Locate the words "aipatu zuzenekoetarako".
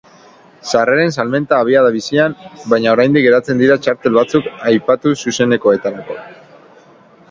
4.73-6.23